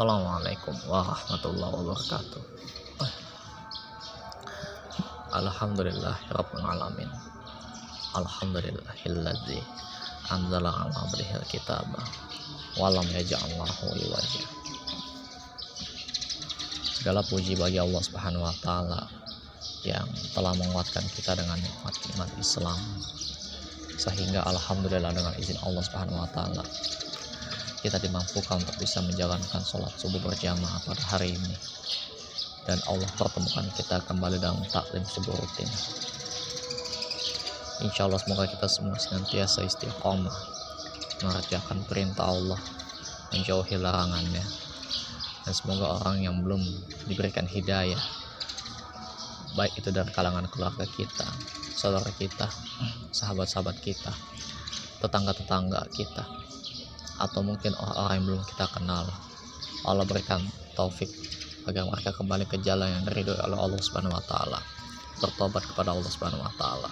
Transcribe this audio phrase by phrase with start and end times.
[0.00, 2.40] Assalamualaikum warahmatullahi wabarakatuh.
[5.28, 7.10] Alhamdulillah Rabbil Alamin
[8.16, 9.60] Alhamdulillahilladzi
[10.32, 12.00] Anzala ala abdihil kitabah
[12.80, 14.48] Walam yaja'allahu iwajah
[16.80, 19.04] Segala puji bagi Allah subhanahu wa ta'ala
[19.84, 22.80] Yang telah menguatkan kita dengan nikmat-nikmat Islam.
[24.00, 26.64] Sehingga Alhamdulillah dengan izin Allah subhanahu wa ta'ala
[27.80, 31.56] kita dimampukan untuk bisa menjalankan sholat subuh berjamaah pada hari ini.
[32.68, 35.68] Dan Allah pertemukan kita kembali dalam taklim subuh rutin.
[37.80, 40.36] Insya Allah semoga kita semua senantiasa istiqomah
[41.24, 42.60] mengerjakan perintah Allah
[43.32, 44.44] menjauhi larangannya.
[45.48, 46.60] Dan semoga orang yang belum
[47.08, 48.20] diberikan hidayah
[49.58, 51.26] baik itu dari kalangan keluarga kita
[51.74, 52.46] saudara kita
[53.10, 54.14] sahabat-sahabat kita
[55.02, 56.22] tetangga-tetangga kita
[57.20, 59.04] atau mungkin orang-orang yang belum kita kenal.
[59.84, 60.40] Allah berikan
[60.72, 61.08] taufik
[61.68, 64.60] agar mereka kembali ke jalan yang diridhoi oleh Allah Subhanahu wa taala.
[65.20, 66.90] Bertobat kepada Allah Subhanahu wa taala.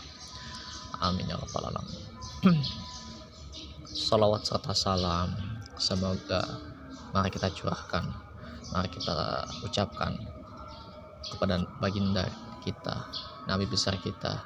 [1.01, 2.01] Amin ya rabbal alamin.
[4.09, 5.33] Salawat serta salam
[5.79, 6.43] semoga
[7.15, 8.05] mari kita curahkan
[8.75, 10.13] mari kita ucapkan
[11.25, 12.27] kepada baginda
[12.61, 13.07] kita
[13.49, 14.43] Nabi besar kita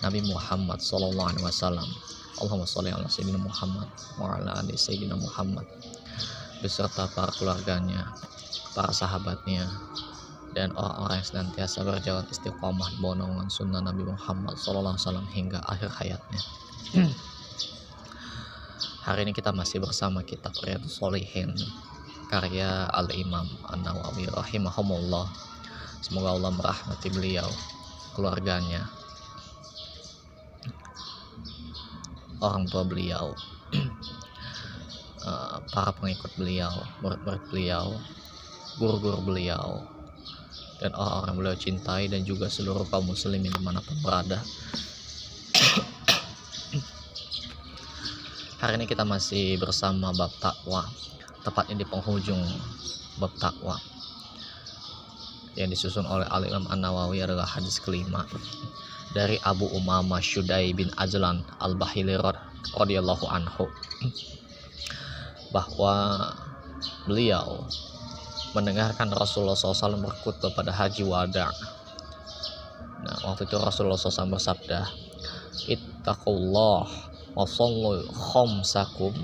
[0.00, 1.88] Nabi Muhammad Sallallahu Alaihi Wasallam
[2.38, 5.66] Allahumma sholli ala sayyidina Muhammad wa ala ali sayyidina Muhammad
[6.58, 8.14] beserta para keluarganya,
[8.74, 9.66] para sahabatnya
[10.56, 16.40] dan orang-orang yang senantiasa berjalan istiqomah bonongan sunnah Nabi Muhammad wasallam hingga akhir hayatnya.
[19.06, 21.54] Hari ini kita masih bersama kitab Riyadhus Shalihin
[22.28, 25.32] karya Al-Imam An-Nawawi rahimahumullah.
[26.04, 27.48] Semoga Allah merahmati beliau,
[28.12, 28.84] keluarganya,
[32.42, 33.34] orang tua beliau.
[35.22, 36.72] Uh, para pengikut beliau
[37.04, 38.00] murid-murid beliau
[38.78, 39.82] guru-guru beliau
[40.78, 44.38] dan orang-orang beliau cintai dan juga seluruh kaum muslimin di mana pun berada.
[48.62, 50.86] Hari ini kita masih bersama bab takwa
[51.42, 52.42] tepatnya di penghujung
[53.18, 53.78] bab takwa
[55.58, 58.22] yang disusun oleh Al-Imam An-Nawawi adalah hadis kelima
[59.16, 62.16] dari Abu Umamah Syudai bin Ajlan Al-Bahili
[62.76, 63.64] radhiyallahu anhu
[65.48, 66.28] bahwa
[67.08, 67.64] beliau
[68.52, 71.48] mendengarkan Rasulullah SAW berkhutbah pada haji wada.
[73.04, 74.88] Nah, waktu itu Rasulullah SAW bersabda,
[75.68, 76.84] Ittaqullah
[77.36, 79.14] wa sallu khamsakum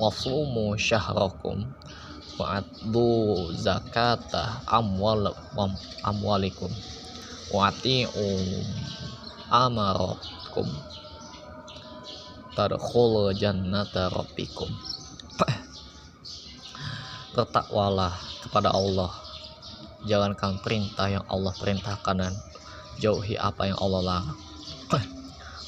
[0.00, 1.66] wa sumu syahrakum
[2.40, 5.28] wa addu zakata amwal
[6.00, 6.72] amwalikum
[7.52, 8.28] wa ati'u
[9.50, 10.70] amarakum
[12.54, 14.70] tadkhulu jannata rabbikum
[17.34, 18.14] bertakwalah
[18.46, 19.10] kepada Allah.
[20.00, 22.32] Jalankan perintah yang Allah perintahkan dan
[22.98, 24.38] jauhi apa yang Allah larang.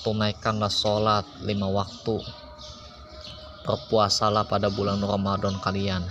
[0.03, 2.19] Tunaikanlah sholat lima waktu.
[3.62, 6.03] Berpuasalah pada bulan Ramadan kalian.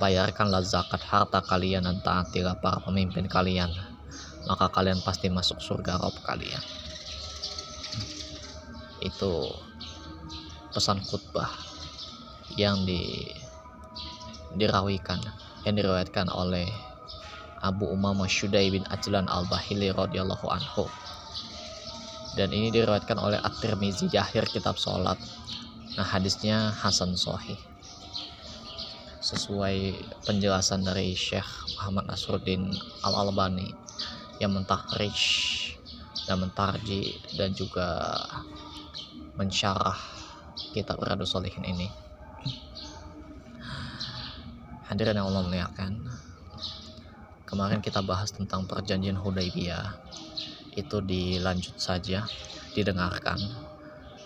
[0.00, 3.95] Bayarkanlah zakat harta kalian dan taatilah para pemimpin kalian
[4.46, 6.62] maka kalian pasti masuk surga Rob kalian.
[9.02, 9.50] Itu
[10.70, 11.50] pesan khutbah
[12.56, 13.30] yang di
[14.56, 15.20] dirawikan
[15.68, 16.64] yang diriwayatkan oleh
[17.60, 20.86] Abu Umamah Syudai bin Ajlan Al-Bahili radhiyallahu anhu.
[22.38, 25.16] Dan ini diriwayatkan oleh At-Tirmizi di akhir kitab sholat.
[25.96, 27.56] Nah hadisnya Hasan Sohih
[29.26, 32.70] sesuai penjelasan dari Syekh Muhammad Nasruddin
[33.02, 33.85] Al-Albani
[34.40, 35.16] yang mentakhrij
[36.26, 38.18] dan mentarji dan juga
[39.38, 39.96] mensyarah
[40.74, 41.88] kitab Riyadhus Shalihin ini.
[44.90, 45.92] Hadirin yang Allah muliakan.
[47.46, 49.94] Kemarin kita bahas tentang perjanjian Hudaybiyah.
[50.74, 52.26] Itu dilanjut saja,
[52.74, 53.38] didengarkan.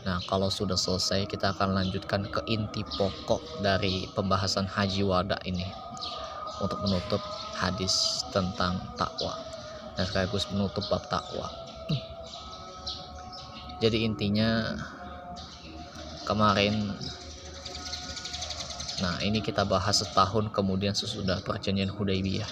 [0.01, 5.69] Nah, kalau sudah selesai kita akan lanjutkan ke inti pokok dari pembahasan haji wada ini
[6.65, 7.21] untuk menutup
[7.61, 9.50] hadis tentang takwa
[10.01, 11.53] dan sekaligus menutup bab takwa.
[13.85, 14.73] Jadi intinya
[16.25, 16.97] kemarin
[19.01, 22.49] Nah, ini kita bahas setahun kemudian sesudah perjanjian Hudaybiyah.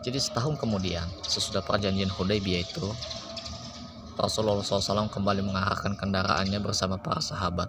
[0.00, 2.88] Jadi setahun kemudian sesudah perjanjian Hudaybiyah itu
[4.16, 7.68] Rasulullah SAW kembali mengarahkan kendaraannya bersama para sahabat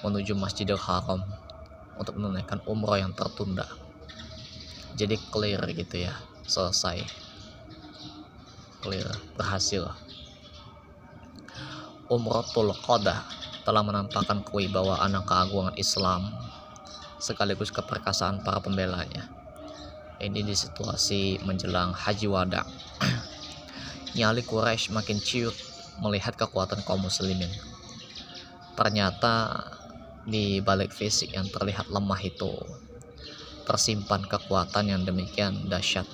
[0.00, 1.20] menuju Masjidil Haram
[2.00, 3.68] untuk menunaikan umroh yang tertunda.
[4.96, 6.16] Jadi clear gitu ya,
[6.48, 7.04] selesai
[8.80, 9.06] clear
[9.36, 9.92] berhasil
[12.10, 13.22] Umratul Qadah
[13.62, 16.26] telah menampakkan kewibawaan dan keagungan Islam
[17.22, 19.30] sekaligus keperkasaan para pembelanya.
[20.18, 22.66] Ini di situasi menjelang Haji Wada.
[24.18, 25.54] Nyali Quraisy makin ciut
[26.02, 27.48] melihat kekuatan kaum muslimin.
[28.74, 29.62] Ternyata
[30.26, 32.50] di balik fisik yang terlihat lemah itu
[33.70, 36.08] tersimpan kekuatan yang demikian dahsyat.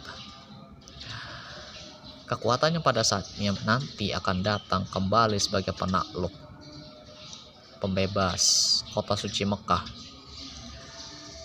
[2.26, 6.34] Kekuatannya pada saatnya nanti akan datang kembali sebagai penakluk,
[7.78, 9.86] pembebas kota suci Mekah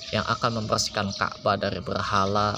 [0.09, 2.57] yang akan membersihkan Ka'bah dari berhala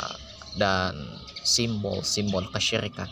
[0.56, 0.96] dan
[1.44, 3.12] simbol-simbol kesyirikan.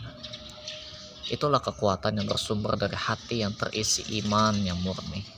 [1.28, 5.28] Itulah kekuatan yang bersumber dari hati yang terisi iman yang murni.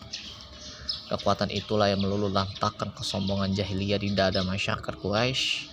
[1.11, 5.67] Kekuatan itulah yang melulu lantakan kesombongan jahiliyah di dada masyarakat Quraisy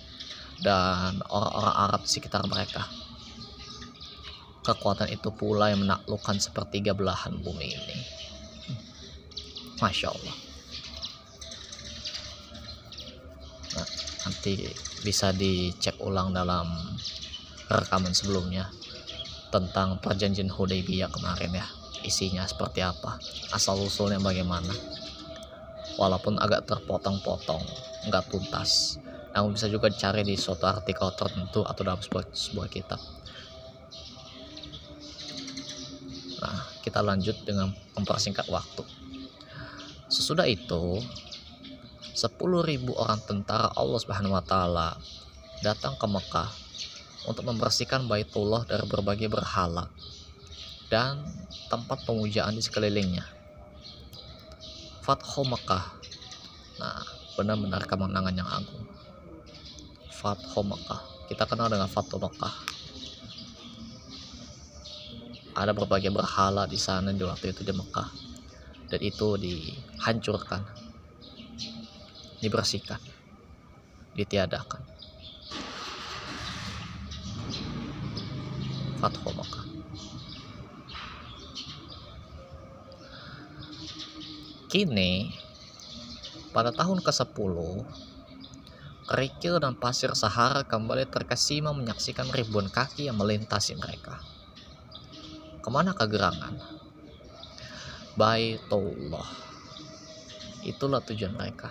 [0.60, 3.01] dan orang-orang Arab sekitar mereka.
[4.62, 7.98] Kekuatan itu pula yang menaklukkan sepertiga belahan bumi ini.
[9.82, 10.36] Masya Allah.
[13.74, 13.88] Nah,
[14.22, 14.52] nanti
[15.02, 16.70] bisa dicek ulang dalam
[17.66, 18.70] rekaman sebelumnya
[19.50, 21.66] tentang perjanjian Hudaybiyah kemarin ya
[22.06, 23.18] isinya seperti apa
[23.54, 24.74] asal usulnya bagaimana
[25.98, 27.62] walaupun agak terpotong-potong
[28.10, 28.98] nggak tuntas
[29.32, 33.00] namun bisa juga dicari di suatu artikel tertentu atau dalam sebuah, sebuah kitab
[36.82, 38.82] kita lanjut dengan mempersingkat waktu
[40.12, 41.00] sesudah itu
[42.12, 42.36] 10.000
[42.92, 45.00] orang tentara Allah Subhanahu wa taala
[45.64, 46.50] datang ke Mekah
[47.24, 49.88] untuk membersihkan Baitullah dari berbagai berhala
[50.92, 51.24] dan
[51.72, 53.24] tempat pemujaan di sekelilingnya.
[55.00, 55.86] Fathu Mekah.
[56.76, 57.00] Nah,
[57.34, 58.84] benar-benar kemenangan yang agung.
[60.12, 61.00] Fathu Mekah.
[61.32, 62.71] Kita kenal dengan Fathu Mekah.
[65.52, 68.08] Ada berbagai berhala di sana di waktu itu di Mekah.
[68.88, 70.64] Dan itu dihancurkan.
[72.40, 73.00] Dibersihkan.
[74.16, 74.80] Ditiadakan.
[78.96, 79.66] Fathu Mekah.
[84.72, 85.28] Kini,
[86.56, 87.56] pada tahun ke-10,
[89.04, 94.31] kerikil dan pasir Sahara kembali terkesima menyaksikan ribuan kaki yang melintasi mereka.
[95.62, 96.58] Ke mana kegerangan?
[98.18, 99.30] Baitullah.
[100.66, 101.70] Itulah tujuan mereka,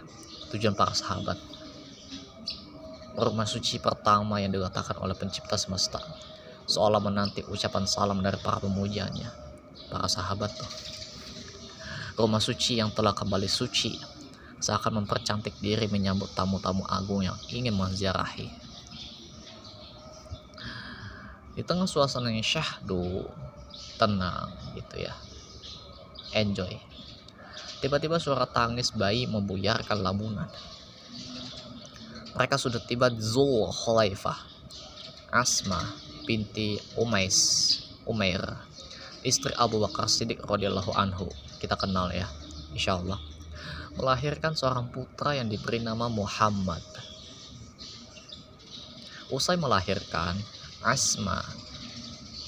[0.55, 1.35] tujuan para sahabat.
[3.19, 5.99] Rumah suci pertama yang diletakkan oleh pencipta semesta,
[6.65, 9.29] seolah menanti ucapan salam dari para pemujanya,
[9.91, 10.71] para sahabat tuh
[12.21, 13.97] rumah suci yang telah kembali suci
[14.61, 18.45] seakan mempercantik diri menyambut tamu-tamu agung yang ingin menziarahi.
[21.57, 23.25] Di tengah suasana yang syahdu,
[24.01, 25.13] tenang gitu ya.
[26.33, 26.73] Enjoy.
[27.85, 30.49] Tiba-tiba suara tangis bayi membuyarkan lamunan.
[32.33, 33.69] Mereka sudah tiba di Zul.
[35.31, 35.79] Asma
[36.25, 37.37] binti Umais,
[38.03, 38.41] Umair,
[39.21, 41.29] istri Abu Bakar Siddiq radhiyallahu anhu
[41.61, 42.25] kita kenal ya
[42.73, 43.21] insya Allah
[43.93, 46.81] melahirkan seorang putra yang diberi nama Muhammad
[49.29, 50.41] usai melahirkan
[50.81, 51.37] Asma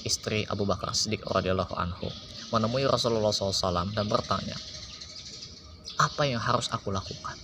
[0.04, 2.06] istri Abu Bakar Siddiq radhiyallahu anhu
[2.52, 4.54] menemui Rasulullah SAW dan bertanya
[5.96, 7.40] apa yang harus aku lakukan?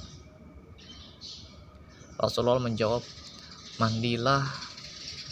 [2.21, 3.01] Rasulullah menjawab
[3.81, 4.45] mandilah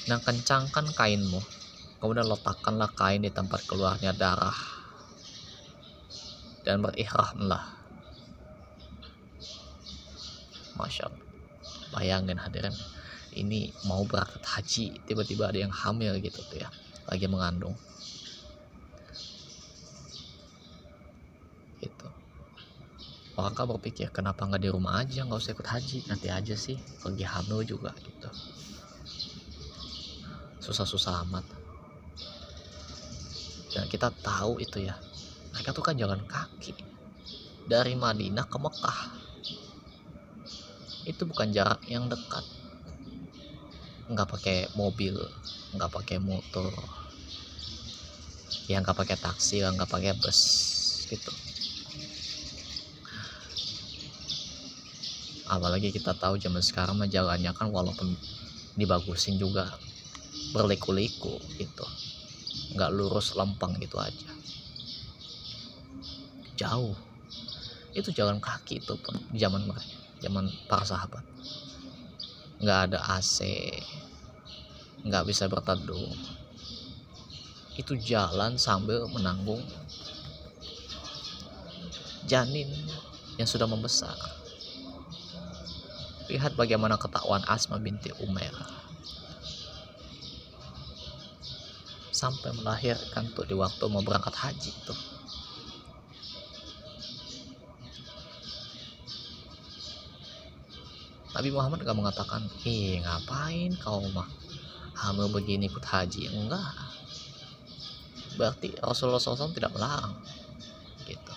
[0.09, 1.37] dan kencangkan kainmu
[2.01, 4.57] kemudian letakkanlah kain di tempat keluarnya darah
[6.65, 7.77] dan berihramlah
[10.79, 11.27] Masya Allah.
[11.93, 12.77] Bayangin hadirin
[13.35, 16.71] ini mau berangkat haji tiba-tiba ada yang hamil gitu tuh ya
[17.09, 17.75] lagi mengandung.
[21.81, 22.09] Itu
[23.39, 25.23] maka berpikir kenapa nggak di rumah aja?
[25.23, 26.75] Nggak usah ikut haji nanti aja sih.
[27.07, 28.27] Lagi hamil juga gitu.
[30.59, 31.47] Susah-susah amat.
[33.71, 34.99] Dan kita tahu itu ya
[35.55, 36.75] mereka tuh kan jalan kaki
[37.71, 39.01] dari Madinah ke Mekah.
[41.07, 42.43] Itu bukan jarak yang dekat.
[44.11, 45.15] Nggak pakai mobil
[45.79, 46.75] nggak pakai motor
[48.69, 50.41] ya nggak pakai taksi nggak pakai bus
[51.09, 51.33] gitu.
[55.49, 58.13] Apalagi kita tahu zaman sekarang mah jalannya kan walaupun
[58.77, 59.73] dibagusin juga
[60.53, 61.87] berliku-liku gitu.
[62.77, 64.29] Nggak lurus lempeng gitu aja.
[66.61, 66.93] Jauh.
[67.97, 69.89] Itu jalan kaki itu pun zaman mereka
[70.21, 71.25] zaman para sahabat.
[72.61, 73.41] Nggak ada AC
[74.99, 76.11] nggak bisa berteduh
[77.79, 79.63] itu jalan sambil menanggung
[82.27, 82.67] janin
[83.39, 84.19] yang sudah membesar.
[86.27, 88.53] Lihat bagaimana ketakwaan Asma binti Umair.
[92.11, 95.01] Sampai melahirkan tuh di waktu mau berangkat haji tuh.
[101.39, 104.27] Nabi Muhammad gak mengatakan ih ngapain kau mah
[104.99, 106.35] hamil begini ikut haji?
[106.35, 106.88] Enggak
[108.39, 110.15] berarti Rasulullah SAW tidak melarang
[111.11, 111.35] gitu.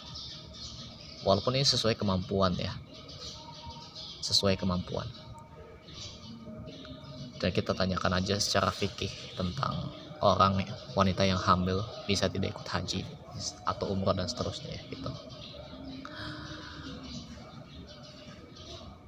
[1.25, 2.77] Walaupun ini sesuai kemampuan ya.
[4.21, 5.09] Sesuai kemampuan.
[7.41, 9.89] Dan kita tanyakan aja secara fikih tentang
[10.21, 10.61] orang
[10.93, 13.01] wanita yang hamil bisa tidak ikut haji
[13.65, 15.09] atau umroh dan seterusnya gitu.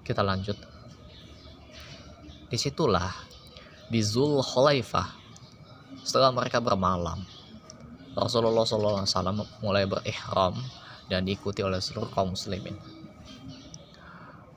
[0.02, 0.58] Kita lanjut.
[2.50, 3.14] Di situlah
[3.90, 5.10] di Zul Khulaifah
[6.02, 7.22] setelah mereka bermalam
[8.13, 10.53] Rasulullah SAW mulai berihram
[11.10, 12.77] dan diikuti oleh seluruh kaum muslimin.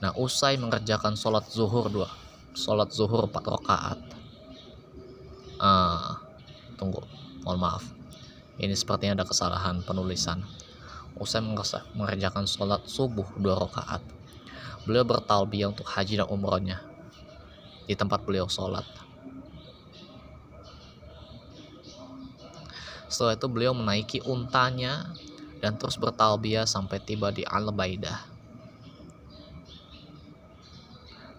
[0.00, 2.08] Nah usai mengerjakan sholat zuhur dua
[2.56, 3.98] sholat zuhur 4 rakaat.
[5.56, 6.20] Ah,
[6.76, 7.00] tunggu
[7.44, 7.84] mohon maaf.
[8.56, 10.44] Ini sepertinya ada kesalahan penulisan.
[11.16, 11.40] Usai
[11.96, 14.04] mengerjakan sholat subuh dua rakaat
[14.86, 16.78] beliau bertalbiyah untuk haji dan umrohnya
[17.90, 18.86] di tempat beliau sholat
[23.06, 25.14] setelah itu beliau menaiki untanya
[25.62, 28.36] dan terus bertalbiyah sampai tiba di Al-Baidah.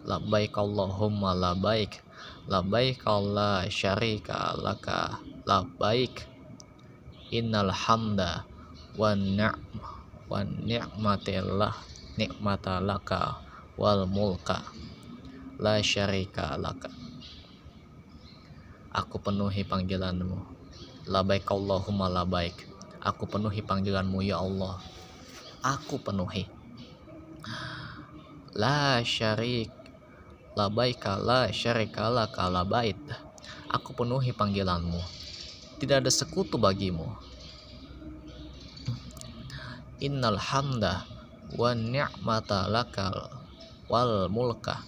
[0.07, 1.99] Labbaik Allahumma labbaik
[2.47, 6.23] Labbaik Allah syarika laka Labbaik
[7.35, 8.47] Innal hamda
[8.95, 9.51] wa ni'ma
[10.31, 11.75] wa ni'matillah
[12.15, 13.43] ni'mata laka
[13.75, 14.63] wal mulka
[15.59, 16.87] la syarika laka.
[18.95, 20.56] Aku penuhi panggilanmu
[21.07, 22.67] Labaik Allahumma labaik
[22.99, 24.77] Aku penuhi panggilanmu ya Allah
[25.63, 26.45] Aku penuhi
[28.53, 29.77] La syarik
[30.57, 32.97] Labaika la syarika laka labait.
[33.69, 34.97] Aku penuhi panggilanmu.
[35.77, 37.05] Tidak ada sekutu bagimu.
[40.01, 41.05] Innal hamda
[41.53, 43.29] wa ni'mata lakal
[43.85, 44.81] wal mulka.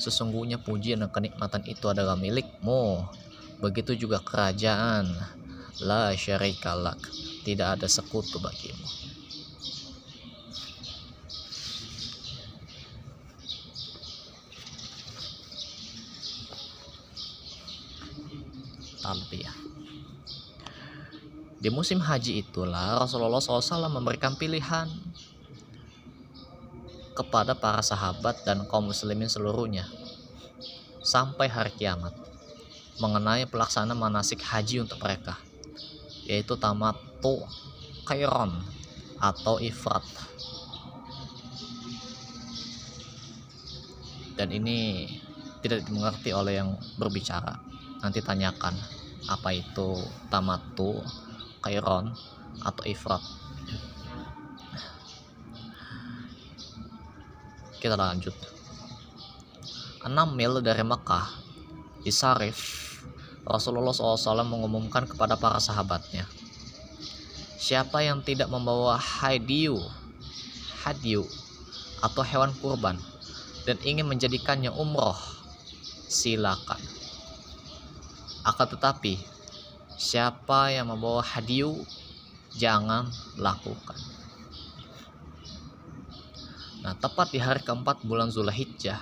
[0.00, 3.04] Sesungguhnya pujian dan kenikmatan itu adalah milikmu.
[3.60, 5.36] Begitu juga kerajaan.
[5.80, 7.00] La syarika lak.
[7.40, 9.00] Tidak ada sekutu bagimu.
[19.10, 19.56] talbiyah.
[21.60, 24.86] Di musim haji itulah Rasulullah SAW memberikan pilihan
[27.18, 29.84] kepada para sahabat dan kaum muslimin seluruhnya
[31.04, 32.14] sampai hari kiamat
[33.02, 35.36] mengenai pelaksanaan manasik haji untuk mereka
[36.30, 37.42] yaitu tamatu
[38.06, 38.54] kairon
[39.18, 40.06] atau ifrat.
[44.38, 45.10] Dan ini
[45.58, 47.58] tidak dimengerti oleh yang berbicara.
[47.98, 48.78] Nanti tanyakan
[49.26, 49.98] apa itu
[50.30, 51.02] tamatu
[51.66, 52.14] kairon
[52.62, 53.20] atau ifrat.
[57.82, 58.32] Kita lanjut.
[60.06, 61.26] 6 mil dari Mekah.
[62.00, 62.89] Di Sarif
[63.46, 66.28] Rasulullah SAW mengumumkan kepada para sahabatnya
[67.60, 69.80] siapa yang tidak membawa hadiu
[70.82, 71.24] hadiu
[72.00, 72.96] atau hewan kurban
[73.68, 75.16] dan ingin menjadikannya umroh
[76.08, 76.80] silakan
[78.40, 79.20] akan tetapi,
[80.00, 81.84] siapa yang membawa hadiu,
[82.56, 84.00] jangan lakukan.
[86.80, 88.96] Nah, tepat di hari keempat bulan Zulhijjah,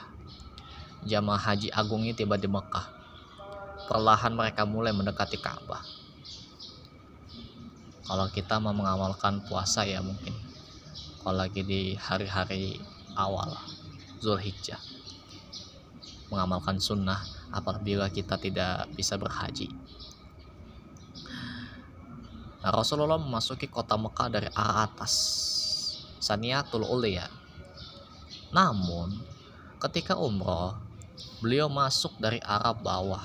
[1.07, 2.98] jamaah haji agung ini tiba di Mekah.
[3.89, 5.81] Perlahan mereka mulai mendekati Ka'bah.
[8.05, 10.37] Kalau kita mau mengamalkan puasa ya mungkin.
[11.25, 12.77] Kalau lagi di hari-hari
[13.17, 13.57] awal
[14.21, 14.81] Zulhijjah.
[16.29, 19.73] Mengamalkan sunnah apabila kita tidak bisa berhaji.
[22.59, 25.15] Nah, Rasulullah memasuki kota Mekah dari arah atas,
[26.21, 27.25] Saniatul Ulia.
[28.53, 29.15] Namun,
[29.81, 30.77] ketika umroh,
[31.39, 33.25] beliau masuk dari arah bawah.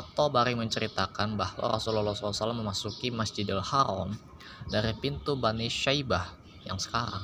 [0.00, 4.16] Atau Bari menceritakan bahwa Rasulullah SAW memasuki Masjidil Haram
[4.72, 6.24] dari pintu Bani Syaibah
[6.64, 7.20] yang sekarang.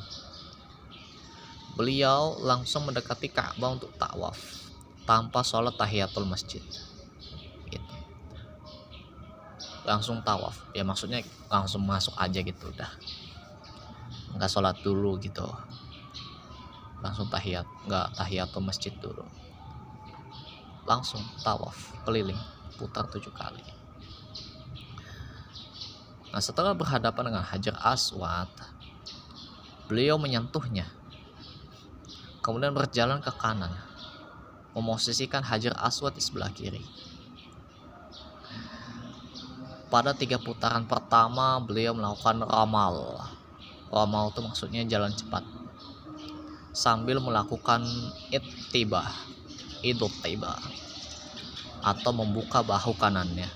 [1.72, 4.36] Beliau langsung mendekati Ka'bah untuk tawaf
[5.08, 6.60] tanpa sholat tahiyatul masjid.
[7.72, 7.94] Gitu.
[9.86, 12.92] langsung tawaf ya maksudnya langsung masuk aja gitu udah.
[14.36, 15.48] Nggak sholat dulu gitu.
[17.00, 19.24] Langsung tahiyat nggak tahiyatul masjid dulu.
[20.84, 23.64] Langsung tawaf keliling putar tujuh kali.
[26.30, 28.52] Nah setelah berhadapan dengan Hajar Aswad
[29.88, 30.84] beliau menyentuhnya.
[32.44, 33.72] Kemudian berjalan ke kanan
[34.76, 36.84] memosisikan Hajar Aswad di sebelah kiri.
[39.88, 43.24] Pada tiga putaran pertama beliau melakukan ramal.
[43.88, 45.42] Ramal itu maksudnya jalan cepat.
[46.76, 47.82] Sambil melakukan
[48.28, 49.08] ittibah
[49.80, 50.52] idut tiba
[51.86, 53.46] atau membuka bahu kanannya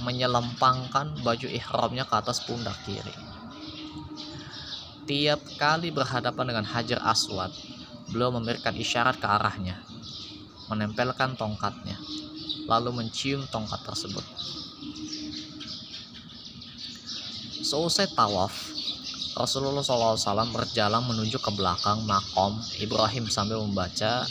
[0.00, 3.12] menyelempangkan baju ihramnya ke atas pundak kiri
[5.10, 7.50] tiap kali berhadapan dengan Hajar Aswad,
[8.14, 9.74] beliau memberikan isyarat ke arahnya,
[10.70, 11.98] menempelkan tongkatnya,
[12.70, 14.22] lalu mencium tongkat tersebut.
[17.66, 18.70] Selesai tawaf,
[19.34, 24.22] Rasulullah SAW berjalan menuju ke belakang makom Ibrahim sambil membaca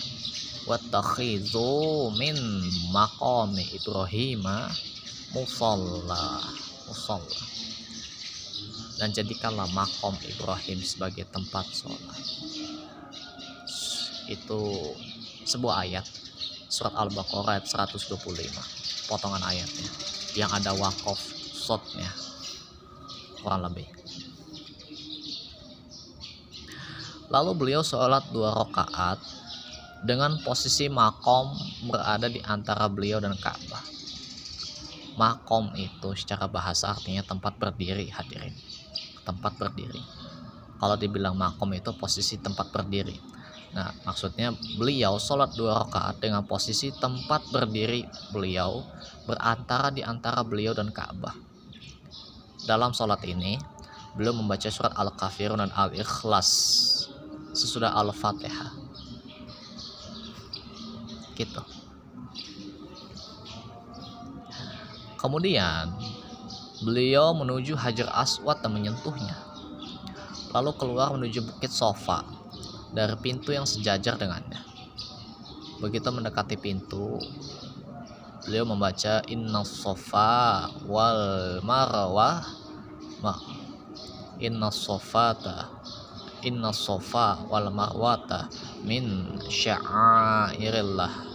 [0.70, 2.38] wattakhidhu min
[2.94, 4.46] maqami Ibrahim
[5.34, 6.46] musalla
[6.86, 7.42] musalla.
[9.00, 12.20] Dan jadikanlah makom Ibrahim sebagai tempat sholat.
[14.30, 14.62] Itu
[15.48, 16.06] sebuah ayat
[16.70, 19.90] surat Al-Baqarah ayat 125 potongan ayatnya
[20.38, 21.18] yang ada wakaf
[21.56, 22.12] shotnya
[23.42, 23.88] kurang lebih.
[27.32, 29.39] Lalu beliau sholat dua rakaat
[30.06, 31.56] dengan posisi makom
[31.92, 34.00] berada di antara beliau dan Ka'bah
[35.20, 38.56] makom itu secara bahasa artinya tempat berdiri hadirin.
[39.28, 40.00] Tempat berdiri.
[40.80, 43.20] Kalau dibilang makom itu posisi tempat berdiri.
[43.76, 48.88] Nah maksudnya beliau sholat dua rakaat dengan posisi tempat berdiri beliau
[49.28, 51.36] berantara di antara beliau dan Ka'bah
[52.66, 53.62] dalam sholat ini
[54.18, 56.50] beliau membaca surat Al-Kafirun dan Al-Ikhlas
[57.54, 58.89] sesudah Al-Fatihah
[61.40, 61.64] gitu
[65.16, 65.96] kemudian
[66.80, 69.36] Beliau menuju Hajar Aswad dan menyentuhnya.
[70.56, 72.24] Lalu keluar menuju Bukit Sofa
[72.96, 74.64] dari pintu yang sejajar dengannya.
[75.84, 77.20] Begitu mendekati pintu,
[78.48, 82.48] beliau membaca Inna Sofa wal Marwah
[83.20, 83.36] ma
[84.40, 85.68] Inna Sofata
[86.48, 88.48] Inna Sofa wal Marwata
[88.88, 91.29] min sya'airillah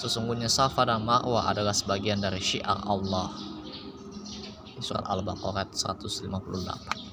[0.00, 3.36] Sesungguhnya Safa dan Marwah adalah sebagian dari syiar Allah.
[4.80, 7.10] Surat Al-Baqarah 158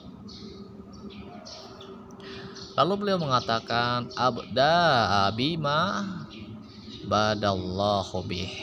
[2.78, 4.74] lalu beliau mengatakan abda
[5.28, 6.06] abima
[7.10, 8.54] badallahu bih.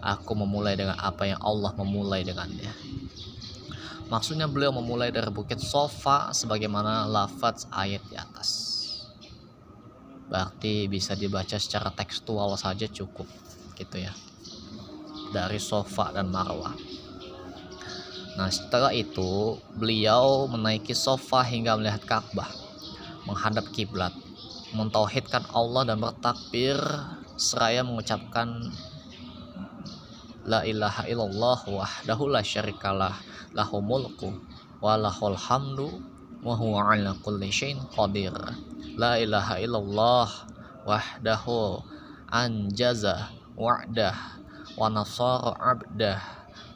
[0.00, 2.72] Aku memulai dengan apa yang Allah memulai dengannya.
[4.08, 8.69] Maksudnya beliau memulai dari bukit sofa sebagaimana lafaz ayat di atas
[10.30, 13.26] berarti bisa dibaca secara tekstual saja cukup
[13.74, 14.14] gitu ya
[15.34, 16.72] dari sofa dan marwah
[18.40, 22.48] Nah, setelah itu beliau menaiki sofa hingga melihat Ka'bah,
[23.28, 24.16] menghadap kiblat,
[24.72, 26.78] mentauhidkan Allah dan bertakbir
[27.36, 28.70] seraya mengucapkan
[30.48, 33.12] La ilaha illallah wahdahu la syarikalah
[33.52, 34.32] lahu mulku
[34.80, 36.00] wa lahul hamdu
[36.40, 38.32] wa huwa ala kulli syai'in qadir.
[38.98, 40.28] La ilaha illallah
[40.82, 41.78] wahdahu
[42.30, 44.16] anjaza wa'dah
[44.74, 46.18] wa nasara abdah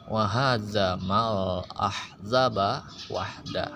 [0.05, 3.73] wahadza mal ahzaba wahda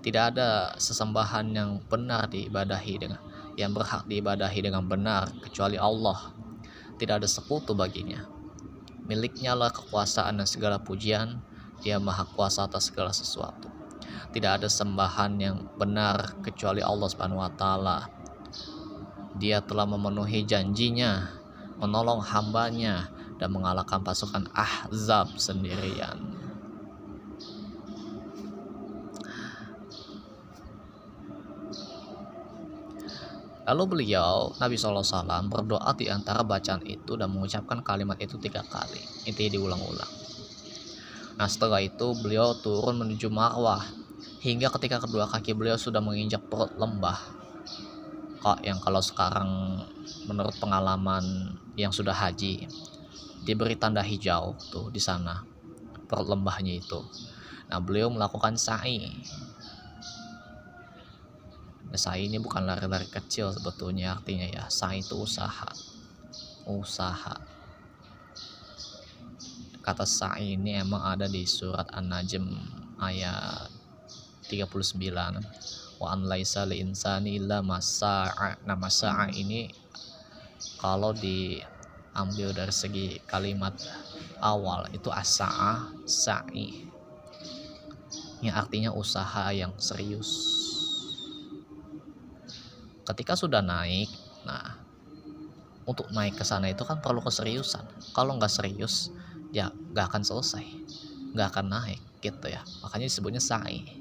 [0.00, 3.20] tidak ada sesembahan yang benar diibadahi dengan
[3.56, 6.32] yang berhak diibadahi dengan benar kecuali Allah.
[6.96, 8.24] Tidak ada sekutu baginya.
[9.04, 11.44] Miliknya lah kekuasaan dan segala pujian.
[11.84, 13.79] Dia maha kuasa atas segala sesuatu
[14.30, 17.98] tidak ada sembahan yang benar kecuali Allah Subhanahu wa taala
[19.40, 21.40] dia telah memenuhi janjinya
[21.80, 23.08] menolong hambanya
[23.40, 26.20] dan mengalahkan pasukan Ahzab sendirian.
[33.64, 38.98] Lalu beliau, Nabi SAW, berdoa di antara bacaan itu dan mengucapkan kalimat itu tiga kali.
[39.24, 40.12] Itu diulang-ulang.
[41.38, 43.80] Nah setelah itu beliau turun menuju Marwah
[44.40, 47.18] hingga ketika kedua kaki beliau sudah menginjak perut lembah.
[48.40, 49.84] Kok yang kalau sekarang
[50.24, 52.64] menurut pengalaman yang sudah haji
[53.44, 55.44] diberi tanda hijau tuh di sana
[56.08, 57.00] perut lembahnya itu.
[57.68, 58.98] Nah beliau melakukan sa'i.
[61.90, 64.64] Nah, sa'i ini bukan lari-lari kecil sebetulnya artinya ya.
[64.70, 65.70] Sa'i itu usaha.
[66.66, 67.34] Usaha.
[69.82, 72.46] Kata sa'i ini emang ada di surat An-Najm
[73.02, 73.79] ayat
[74.50, 78.64] 39 wa an laisa li insani illa masa'a.
[78.64, 79.68] Nah masa'a ini
[80.80, 81.60] kalau di
[82.16, 83.76] ambil dari segi kalimat
[84.40, 86.88] awal itu asa sa'i.
[88.40, 90.58] Yang artinya usaha yang serius.
[93.04, 94.08] Ketika sudah naik
[94.48, 94.80] nah
[95.84, 97.84] untuk naik ke sana itu kan perlu keseriusan.
[98.16, 99.12] Kalau nggak serius
[99.52, 100.64] ya nggak akan selesai
[101.36, 102.64] nggak akan naik gitu ya.
[102.80, 103.99] Makanya disebutnya sa'i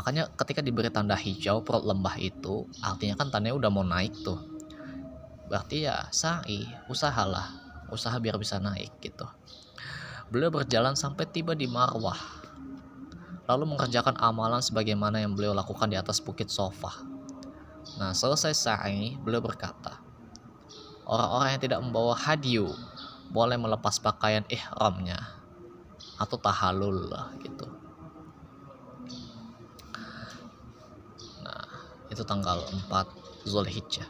[0.00, 4.40] makanya ketika diberi tanda hijau perut lembah itu artinya kan tandanya udah mau naik tuh.
[5.52, 7.52] Berarti ya sa'i usahalah
[7.92, 9.28] usaha biar bisa naik gitu.
[10.32, 12.40] Beliau berjalan sampai tiba di Marwah
[13.50, 17.02] lalu mengerjakan amalan sebagaimana yang beliau lakukan di atas bukit sofa
[17.98, 19.98] nah selesai sa'i beliau berkata
[21.02, 22.70] orang-orang yang tidak membawa hadiu
[23.34, 25.18] boleh melepas pakaian ihramnya
[26.14, 27.10] atau tahalul
[27.42, 27.66] gitu
[32.10, 34.06] itu tanggal 4 Zulhijjah.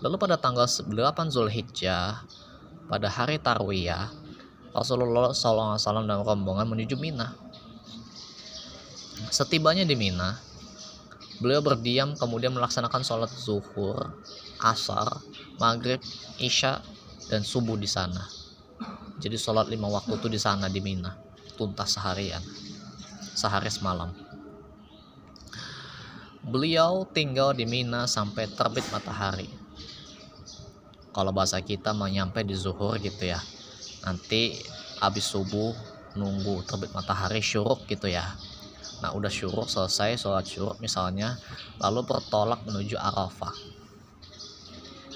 [0.00, 0.88] Lalu pada tanggal 8
[1.28, 2.24] Zulhijjah,
[2.88, 4.10] pada hari Tarwiyah,
[4.72, 7.36] Rasulullah SAW dan rombongan menuju Mina.
[9.28, 10.40] Setibanya di Mina,
[11.38, 14.16] beliau berdiam kemudian melaksanakan sholat zuhur,
[14.64, 15.20] asar,
[15.60, 16.00] maghrib,
[16.40, 16.80] isya,
[17.28, 18.24] dan subuh di sana.
[19.20, 21.12] Jadi sholat lima waktu itu di sana di Mina,
[21.60, 22.40] tuntas seharian,
[23.36, 24.29] sehari semalam.
[26.40, 29.44] Beliau tinggal di Mina sampai terbit matahari.
[31.12, 33.36] Kalau bahasa kita mau nyampe di zuhur gitu ya.
[34.08, 34.56] Nanti
[35.04, 35.76] habis subuh
[36.16, 38.24] nunggu terbit matahari syuruk gitu ya.
[39.04, 41.36] Nah udah syuruk selesai sholat syuruk misalnya
[41.76, 43.54] lalu bertolak menuju Arafah.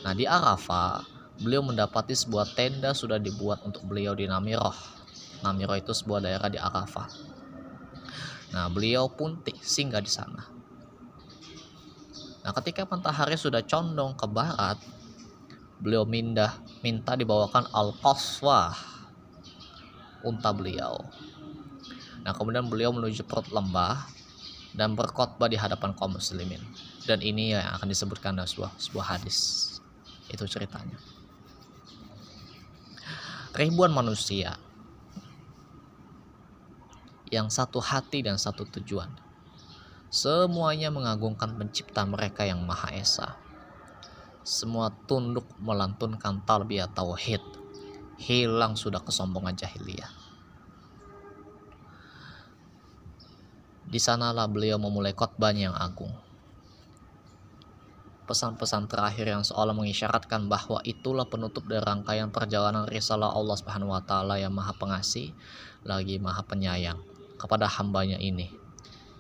[0.05, 1.09] Nah di Arafah
[1.41, 4.77] beliau mendapati sebuah tenda sudah dibuat untuk beliau di Namiroh.
[5.41, 7.09] Namiroh itu sebuah daerah di Arafah.
[8.53, 10.54] Nah beliau pun singgah di sana.
[12.45, 14.77] Nah, ketika matahari sudah condong ke barat,
[15.81, 18.77] beliau mindah minta dibawakan al-qaswah
[20.21, 21.01] unta beliau.
[22.21, 24.05] Nah, kemudian beliau menuju perut lembah
[24.77, 26.61] dan berkhotbah di hadapan kaum muslimin.
[27.09, 29.81] Dan ini yang akan disebutkan dalam sebuah, sebuah hadis.
[30.29, 31.01] Itu ceritanya.
[33.57, 34.61] Ribuan manusia
[37.33, 39.24] yang satu hati dan satu tujuan
[40.15, 43.35] Semuanya mengagungkan pencipta mereka yang Maha Esa.
[44.47, 47.43] Semua tunduk melantunkan talbiyah tauhid.
[48.23, 50.15] Hilang sudah kesombongan jahiliyah.
[53.91, 56.15] Di sanalah beliau memulai khotbahnya yang agung.
[58.31, 64.03] Pesan-pesan terakhir yang seolah mengisyaratkan bahwa itulah penutup dari rangkaian perjalanan risalah Allah Subhanahu wa
[64.07, 65.35] taala yang Maha Pengasih
[65.83, 67.03] lagi Maha Penyayang
[67.35, 68.63] kepada hambanya ini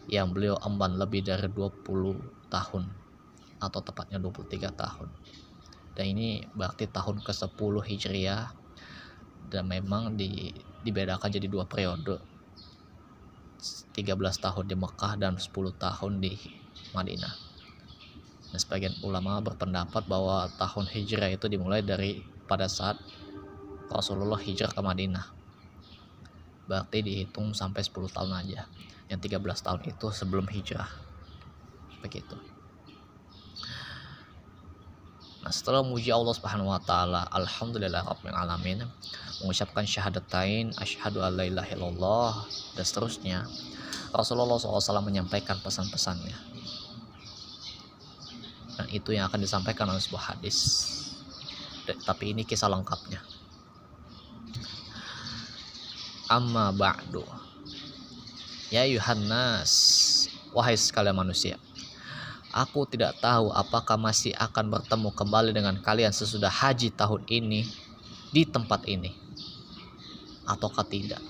[0.08, 2.84] yang beliau emban lebih dari 20 tahun
[3.60, 5.08] atau tepatnya 23 tahun.
[5.94, 8.50] Dan ini berarti tahun ke-10 Hijriah
[9.48, 12.20] dan memang di, dibedakan jadi dua periode.
[13.94, 16.34] 13 tahun di Mekah dan 10 tahun di
[16.92, 17.34] Madinah.
[18.52, 22.98] Dan sebagian ulama berpendapat bahwa tahun hijrah itu dimulai dari pada saat
[23.88, 25.26] Rasulullah hijrah ke Madinah.
[26.66, 28.68] Berarti dihitung sampai 10 tahun aja
[29.12, 30.88] yang 13 tahun itu sebelum hijrah
[32.00, 32.36] begitu
[35.44, 38.80] Nah, setelah muji Allah Subhanahu wa taala, alhamdulillah rabbil alamin,
[39.44, 42.32] mengucapkan syahadatain asyhadu alla ilaha illallah
[42.72, 43.44] dan seterusnya,
[44.16, 46.32] Rasulullah SAW menyampaikan pesan-pesannya.
[48.80, 50.56] Dan itu yang akan disampaikan oleh sebuah hadis.
[51.84, 53.20] Tapi ini kisah lengkapnya.
[56.32, 57.43] Amma ba'du.
[58.74, 59.70] Ya Yohanes,
[60.50, 61.62] wahai sekalian manusia,
[62.50, 67.70] aku tidak tahu apakah masih akan bertemu kembali dengan kalian sesudah haji tahun ini
[68.34, 69.14] di tempat ini,
[70.42, 71.22] ataukah tidak.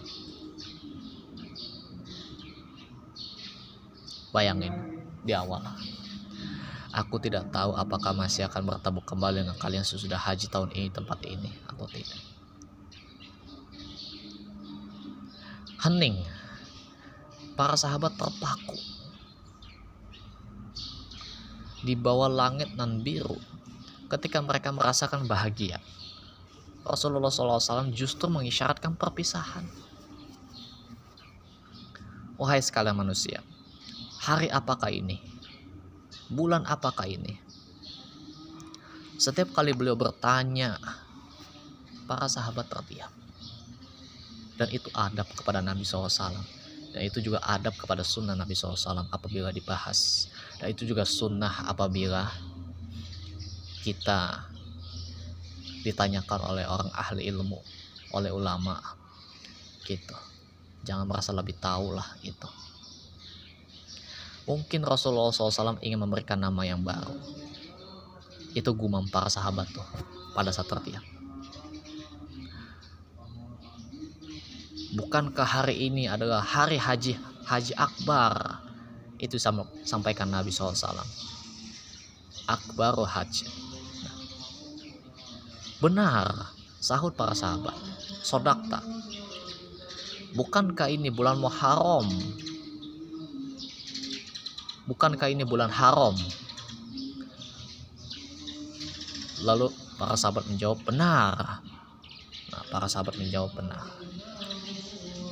[4.33, 5.69] Bayangin di awal.
[6.97, 11.21] Aku tidak tahu apakah masih akan bertemu kembali dengan kalian sesudah haji tahun ini tempat
[11.29, 12.25] ini atau tidak.
[15.85, 16.25] Hening
[17.55, 18.75] para sahabat terpaku
[21.85, 23.37] di bawah langit nan biru
[24.09, 25.79] ketika mereka merasakan bahagia.
[26.85, 29.65] Rasulullah SAW justru mengisyaratkan perpisahan.
[32.37, 33.41] Wahai sekalian manusia,
[34.21, 35.17] hari apakah ini?
[36.29, 37.41] Bulan apakah ini?
[39.17, 40.77] Setiap kali beliau bertanya,
[42.05, 43.09] para sahabat terdiam.
[44.61, 46.64] Dan itu adab kepada Nabi SAW
[46.95, 50.31] dan itu juga adab kepada sunnah Nabi SAW apabila dibahas.
[50.63, 52.31] Dan itu juga sunnah apabila
[53.83, 54.47] kita
[55.83, 57.59] ditanyakan oleh orang ahli ilmu
[58.15, 58.79] oleh ulama
[59.83, 60.15] gitu.
[60.87, 62.47] Jangan merasa lebih tahu lah itu
[64.45, 67.17] mungkin Rasulullah SAW ingin memberikan nama yang baru.
[68.53, 69.89] Itu gumam para sahabat tuh
[70.37, 71.14] pada saat tertiap
[74.95, 78.63] bukankah hari ini adalah hari haji haji akbar?
[79.19, 80.75] Itu sama, sampaikan Nabi SAW
[82.47, 83.47] akbaru haji.
[85.83, 87.75] Benar sahut para sahabat.
[88.25, 88.81] Sodakta.
[90.35, 92.11] Bukankah ini bulan Muharram?
[94.85, 96.13] Bukankah ini bulan haram?
[99.45, 101.65] Lalu para sahabat menjawab benar.
[102.51, 103.87] Nah, para sahabat menjawab benar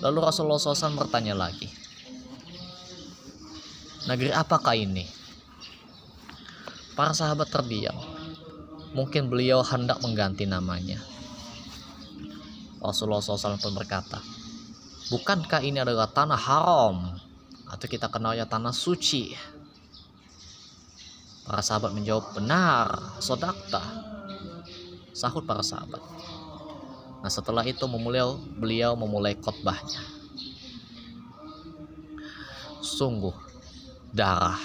[0.02, 1.70] lalu Rasulullah SAW bertanya lagi
[4.06, 5.06] negeri apakah ini?
[6.92, 7.96] Para sahabat terdiam.
[8.92, 11.00] Mungkin beliau hendak mengganti namanya.
[12.82, 14.18] Rasulullah SAW pun berkata
[15.06, 17.14] bukankah ini adalah tanah haram
[17.70, 19.32] atau kita kenalnya tanah suci?
[21.46, 23.80] Para sahabat menjawab benar sodakta.
[25.14, 26.00] Sahut para sahabat
[27.22, 30.02] nah setelah itu memulai beliau memulai khotbahnya.
[32.82, 33.32] Sungguh
[34.10, 34.58] darah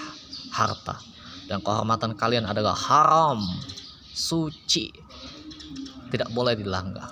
[0.52, 1.00] harta
[1.48, 3.40] dan kehormatan kalian adalah haram
[4.12, 4.92] suci
[6.12, 7.08] tidak boleh dilanggar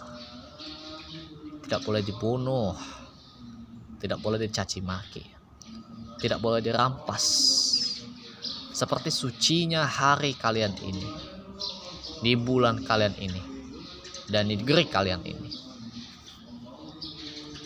[1.65, 2.77] tidak boleh dibunuh
[4.03, 5.25] tidak boleh dicaci maki
[6.17, 7.25] tidak boleh dirampas.
[8.77, 11.09] Seperti sucinya hari kalian ini
[12.21, 13.56] di bulan kalian ini
[14.31, 15.51] dan negeri kalian ini.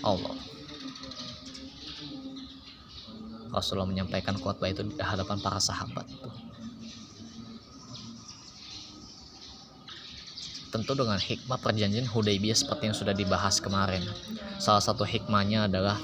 [0.00, 0.36] Allah.
[3.50, 6.06] Rasulullah menyampaikan khotbah itu di hadapan para sahabat
[10.70, 14.06] tentu dengan hikmah perjanjian Hudaybiyah seperti yang sudah dibahas kemarin.
[14.62, 15.98] Salah satu hikmahnya adalah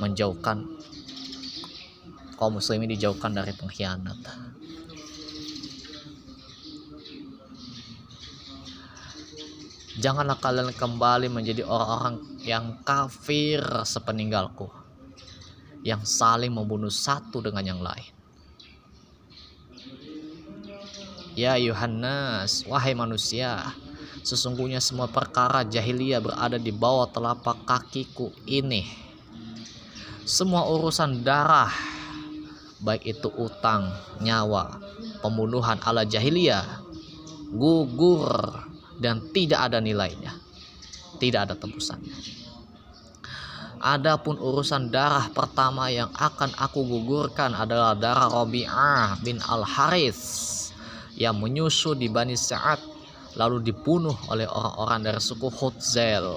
[0.00, 0.64] menjauhkan
[2.40, 4.16] kaum muslimin dijauhkan dari pengkhianat.
[9.96, 14.68] Janganlah kalian kembali menjadi orang-orang yang kafir sepeninggalku,
[15.80, 18.12] yang saling membunuh satu dengan yang lain.
[21.32, 23.72] Ya Yohanes, wahai manusia,
[24.20, 28.84] sesungguhnya semua perkara jahiliyah berada di bawah telapak kakiku ini.
[30.28, 31.72] Semua urusan darah,
[32.84, 34.76] baik itu utang, nyawa,
[35.24, 36.84] pembunuhan ala jahiliyah,
[37.48, 40.32] gugur dan tidak ada nilainya.
[41.16, 42.12] Tidak ada tembusannya.
[43.76, 50.24] Adapun urusan darah pertama yang akan aku gugurkan adalah darah Rabi'ah bin Al-Harith
[51.16, 52.80] yang menyusu di Bani Sa'ad
[53.36, 56.28] lalu dibunuh oleh orang-orang dari suku Hutzel.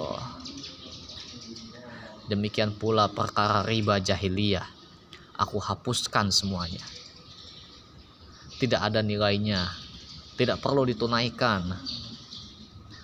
[2.28, 4.80] Demikian pula perkara riba jahiliyah
[5.40, 6.84] aku hapuskan semuanya.
[8.60, 9.72] Tidak ada nilainya,
[10.36, 11.64] tidak perlu ditunaikan.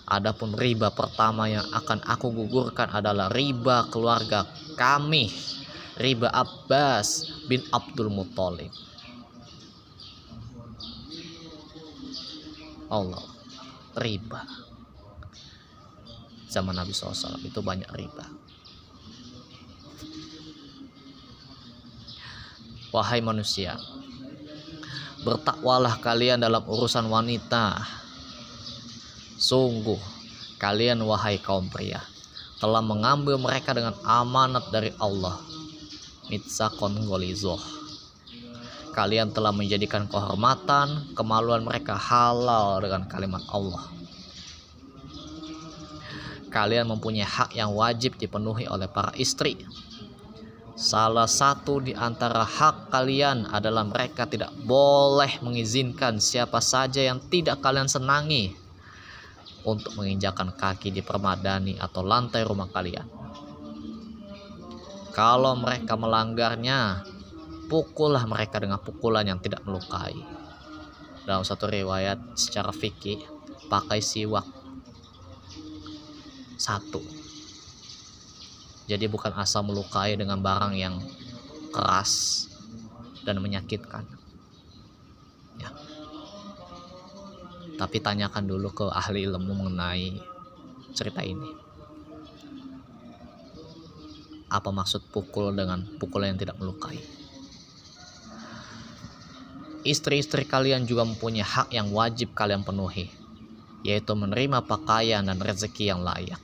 [0.06, 4.46] Adapun riba pertama yang akan aku gugurkan adalah riba keluarga
[4.78, 5.34] kami,
[5.98, 8.70] riba Abbas bin Abdul Muthalib.
[12.86, 13.26] Allah,
[13.98, 14.46] riba.
[16.46, 18.30] Zaman Nabi SAW itu banyak riba.
[22.94, 23.74] Wahai manusia,
[25.26, 28.05] bertakwalah kalian dalam urusan wanita.
[29.46, 30.02] Sungguh,
[30.58, 32.02] kalian wahai kaum pria,
[32.58, 35.38] telah mengambil mereka dengan amanat dari Allah.
[36.26, 37.62] Mitsakon golizoh.
[38.90, 43.86] Kalian telah menjadikan kehormatan, kemaluan mereka halal dengan kalimat Allah.
[46.50, 49.62] Kalian mempunyai hak yang wajib dipenuhi oleh para istri
[50.74, 57.62] Salah satu di antara hak kalian adalah mereka tidak boleh mengizinkan siapa saja yang tidak
[57.62, 58.65] kalian senangi
[59.66, 63.04] untuk menginjakan kaki di permadani atau lantai rumah kalian.
[65.10, 67.02] Kalau mereka melanggarnya,
[67.66, 70.14] pukullah mereka dengan pukulan yang tidak melukai.
[71.26, 73.18] Dalam satu riwayat secara fikih,
[73.66, 74.46] pakai siwak
[76.56, 77.26] satu
[78.86, 81.02] jadi bukan asal melukai dengan barang yang
[81.74, 82.46] keras
[83.26, 84.06] dan menyakitkan.
[87.76, 90.16] Tapi tanyakan dulu ke ahli ilmu mengenai
[90.96, 91.52] cerita ini.
[94.48, 96.96] Apa maksud pukul dengan pukul yang tidak melukai?
[99.86, 103.12] Istri-istri kalian juga mempunyai hak yang wajib kalian penuhi,
[103.86, 106.42] yaitu menerima pakaian dan rezeki yang layak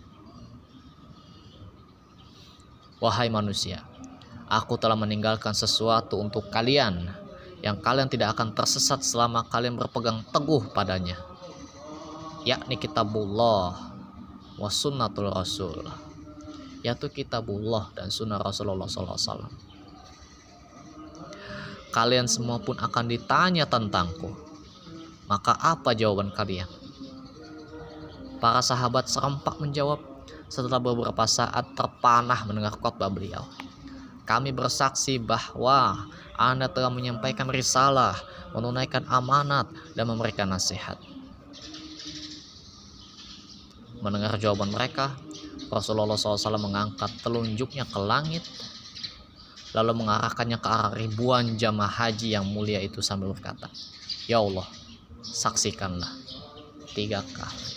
[3.03, 3.83] Wahai manusia,
[4.47, 7.11] aku telah meninggalkan sesuatu untuk kalian
[7.62, 11.16] yang kalian tidak akan tersesat selama kalian berpegang teguh padanya.
[12.42, 13.94] Yakni kitabullah
[14.59, 15.87] wa sunnatul rasul.
[16.83, 19.70] Yaitu kitabullah dan sunnah Rasulullah SAW
[21.92, 24.33] kalian semua pun akan ditanya tentangku.
[25.29, 26.66] Maka apa jawaban kalian?
[28.40, 30.01] Para sahabat serempak menjawab
[30.51, 33.46] setelah beberapa saat terpanah mendengar khotbah beliau
[34.33, 36.09] kami bersaksi bahwa
[36.40, 38.16] anda telah menyampaikan risalah,
[38.57, 40.97] menunaikan amanat, dan memberikan nasihat.
[44.01, 45.12] Mendengar jawaban mereka,
[45.68, 48.40] Rasulullah SAW mengangkat telunjuknya ke langit,
[49.77, 53.68] lalu mengarahkannya ke arah ribuan jamaah haji yang mulia itu sambil berkata,
[54.25, 54.64] Ya Allah,
[55.21, 56.09] saksikanlah
[56.97, 57.71] tiga kali.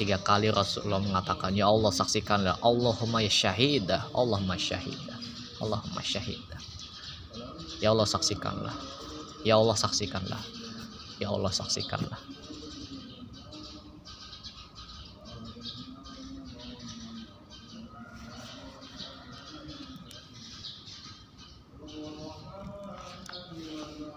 [0.00, 5.20] Tiga kali Rasulullah mengatakan, Ya Allah saksikanlah, Allahumma ya syahidah, Allahumma syahidah.
[5.60, 6.56] Allahumma syahidah.
[7.84, 8.72] Ya Allah saksikanlah.
[9.44, 10.40] Ya Allah saksikanlah.
[11.20, 12.16] Ya Allah saksikanlah.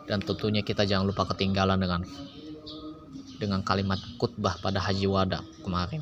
[0.08, 2.08] Dan tentunya kita jangan lupa ketinggalan dengan
[3.44, 6.00] dengan kalimat khutbah pada Haji Wada kemarin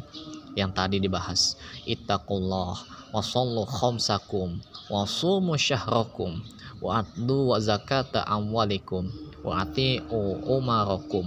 [0.53, 1.57] yang tadi dibahas.
[1.87, 2.75] Ittaqullah
[3.11, 4.59] wa sallu khamsakum
[4.91, 6.39] wa sumu syahrakum
[6.79, 9.09] wa addu wa zakata amwalikum
[9.41, 11.25] wa ati'u umarakum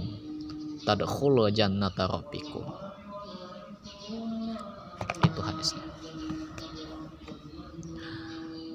[0.87, 2.63] tadkhulu jannata rabbikum.
[5.25, 5.85] Itu hadisnya.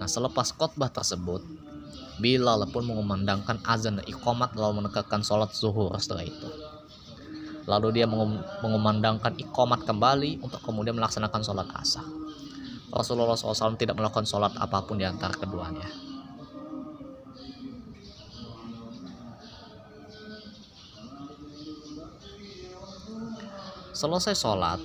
[0.00, 1.44] Nah selepas khotbah tersebut
[2.20, 6.48] Bilal pun mengumandangkan azan dan iqamat lalu menegakkan sholat zuhur setelah itu
[7.70, 12.02] lalu dia mengumandangkan iqamat kembali untuk kemudian melaksanakan sholat asar
[12.90, 15.86] Rasulullah SAW tidak melakukan sholat apa pun di antara keduanya.
[23.94, 24.80] Selesai sholat,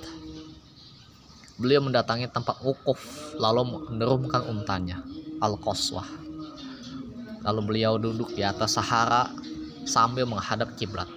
[1.57, 2.99] beliau mendatangi tempat wukuf
[3.39, 5.01] lalu menurunkan untanya,
[5.39, 6.05] Al-Qaswah.
[7.41, 9.31] Lalu beliau duduk di atas Sahara
[9.87, 11.07] sambil menghadap kiblat.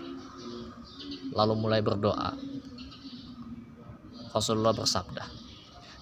[1.38, 2.34] Lalu mulai berdoa.
[4.34, 5.22] Rasulullah bersabda,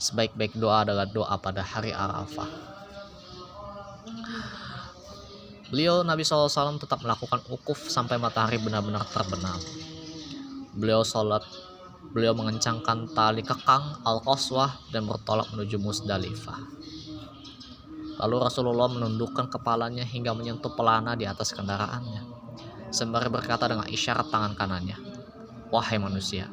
[0.01, 2.49] sebaik-baik doa adalah doa pada hari Arafah.
[5.69, 9.61] Beliau Nabi SAW tetap melakukan ukuf sampai matahari benar-benar terbenam.
[10.73, 11.45] Beliau sholat,
[12.17, 16.61] beliau mengencangkan tali kekang Al-Qaswah dan bertolak menuju Musdalifah.
[18.25, 22.25] Lalu Rasulullah menundukkan kepalanya hingga menyentuh pelana di atas kendaraannya.
[22.89, 24.97] Sembari berkata dengan isyarat tangan kanannya,
[25.71, 26.47] Wahai manusia,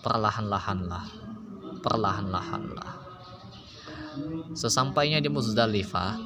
[0.00, 1.24] perlahan-lahanlah
[1.84, 2.92] perlahan-lahanlah.
[4.56, 6.16] Sesampainya di Muzdalifah,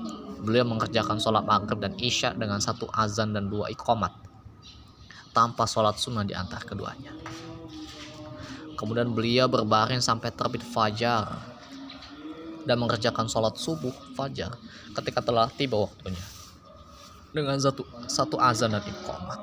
[0.47, 4.14] beliau mengerjakan sholat maghrib dan isya dengan satu azan dan dua ikomat,
[5.35, 7.11] tanpa sholat sunnah di antara keduanya.
[8.79, 11.27] Kemudian beliau berbaring sampai terbit fajar
[12.62, 14.55] dan mengerjakan sholat subuh fajar
[14.95, 16.23] ketika telah tiba waktunya
[17.35, 19.41] dengan satu satu azan dan ikomat.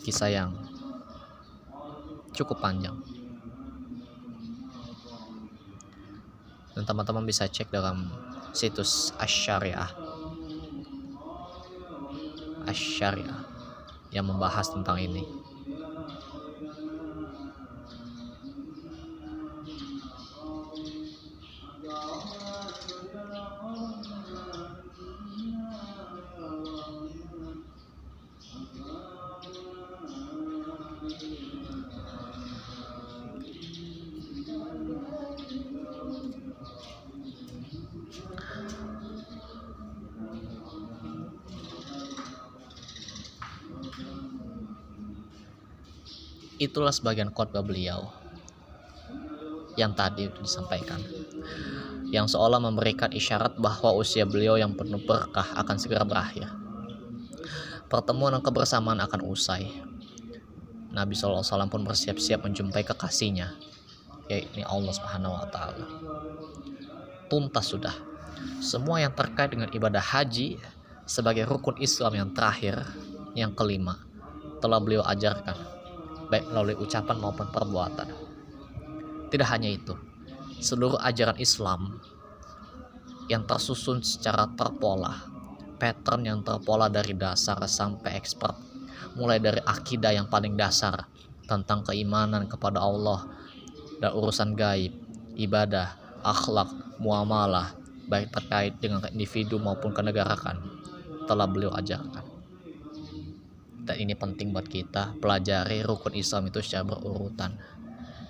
[0.00, 0.50] Kisah yang
[2.32, 2.96] cukup panjang.
[6.72, 8.08] Dan teman-teman bisa cek dalam
[8.56, 9.90] situs Asyariah.
[12.64, 13.40] Asyariah
[14.14, 15.26] yang membahas tentang ini
[46.80, 48.08] itulah sebagian khotbah beliau
[49.76, 50.96] yang tadi disampaikan
[52.08, 56.48] yang seolah memberikan isyarat bahwa usia beliau yang penuh berkah akan segera berakhir.
[57.92, 59.68] Pertemuan dan kebersamaan akan usai.
[60.88, 63.60] Nabi SAW pun bersiap-siap menjumpai kekasihnya,
[64.32, 65.84] yaitu Allah Subhanahu wa Ta'ala.
[67.28, 67.92] Tuntas sudah
[68.64, 70.56] semua yang terkait dengan ibadah haji
[71.04, 72.88] sebagai rukun Islam yang terakhir,
[73.36, 74.00] yang kelima,
[74.64, 75.69] telah beliau ajarkan
[76.30, 78.08] baik melalui ucapan maupun perbuatan.
[79.30, 79.94] Tidak hanya itu,
[80.62, 82.00] seluruh ajaran Islam
[83.30, 85.30] yang tersusun secara terpola
[85.80, 88.52] pattern yang terpola dari dasar sampai expert
[89.16, 91.08] mulai dari akidah yang paling dasar
[91.48, 93.24] tentang keimanan kepada Allah
[93.98, 94.92] dan urusan gaib
[95.40, 96.68] ibadah akhlak
[97.00, 97.72] muamalah
[98.06, 100.60] baik terkait dengan individu maupun kenegaraan
[101.24, 102.29] telah beliau ajarkan
[103.90, 107.58] dan ini penting buat kita pelajari rukun Islam itu secara berurutan.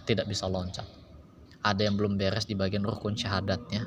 [0.08, 0.88] Tidak bisa loncat.
[1.60, 3.84] Ada yang belum beres di bagian rukun syahadatnya.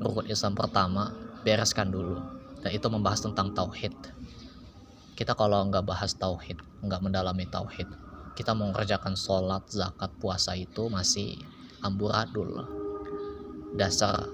[0.00, 1.12] Rukun Islam pertama
[1.44, 2.16] bereskan dulu.
[2.64, 3.92] Dan itu membahas tentang tauhid.
[5.12, 7.84] Kita kalau nggak bahas tauhid nggak mendalami tauhid
[8.32, 11.36] kita mengerjakan sholat zakat puasa itu masih
[11.84, 12.64] amburadul.
[13.76, 14.24] Dasar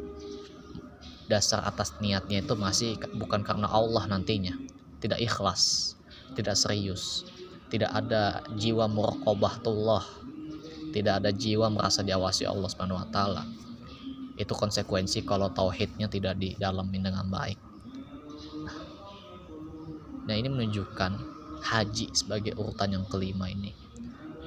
[1.27, 4.55] dasar atas niatnya itu masih bukan karena Allah nantinya.
[5.03, 5.96] Tidak ikhlas
[6.37, 7.25] tidak serius.
[7.67, 10.27] Tidak ada jiwa muraqabatullah
[10.97, 13.45] tidak ada jiwa merasa diawasi Allah Subhanahu wa taala.
[14.41, 17.61] Itu konsekuensi kalau tauhidnya tidak didalami dengan baik.
[20.25, 21.13] Nah ini menunjukkan
[21.61, 23.77] haji sebagai urutan yang kelima ini.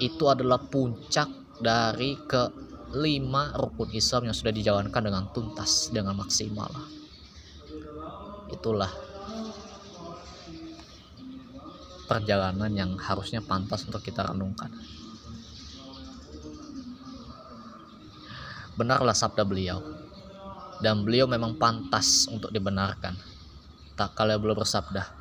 [0.01, 1.29] Itu adalah puncak
[1.61, 6.97] dari kelima rukun Islam yang sudah dijalankan dengan tuntas dengan maksimal
[8.49, 8.89] itulah
[12.09, 14.73] perjalanan yang harusnya pantas untuk kita renungkan.
[18.73, 19.77] Benarlah sabda beliau
[20.81, 23.13] dan beliau memang pantas untuk dibenarkan.
[23.93, 25.19] Tak kala beliau bersabda